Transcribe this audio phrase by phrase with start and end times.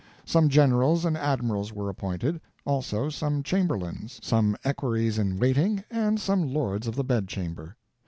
[0.25, 6.41] Some generals and admirals were appointed; also some chamberlains, some equerries in waiting, and some
[6.51, 7.75] lords of the bedchamber.